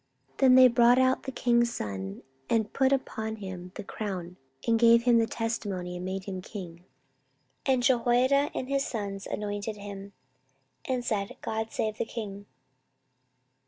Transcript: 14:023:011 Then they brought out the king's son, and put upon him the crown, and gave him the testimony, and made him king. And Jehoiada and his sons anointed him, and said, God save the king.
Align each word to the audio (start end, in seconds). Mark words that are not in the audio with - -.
14:023:011 0.31 0.37
Then 0.39 0.55
they 0.55 0.67
brought 0.67 0.97
out 0.97 1.23
the 1.23 1.31
king's 1.31 1.71
son, 1.75 2.23
and 2.49 2.73
put 2.73 2.91
upon 2.91 3.35
him 3.35 3.71
the 3.75 3.83
crown, 3.83 4.35
and 4.67 4.79
gave 4.79 5.03
him 5.03 5.19
the 5.19 5.27
testimony, 5.27 5.97
and 5.97 6.03
made 6.05 6.23
him 6.23 6.41
king. 6.41 6.85
And 7.67 7.83
Jehoiada 7.83 8.49
and 8.55 8.67
his 8.67 8.83
sons 8.83 9.27
anointed 9.27 9.77
him, 9.77 10.13
and 10.85 11.05
said, 11.05 11.37
God 11.43 11.71
save 11.71 11.99
the 11.99 12.05
king. 12.05 12.47